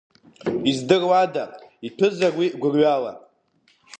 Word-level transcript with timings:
Издыруада, 0.69 1.43
иҭәызар 1.87 2.33
уи 2.39 2.47
гәырҩала? 2.61 3.13